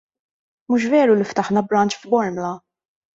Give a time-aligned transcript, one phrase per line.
[0.71, 2.49] Mhux veru li ftaħna branch f'Bormla?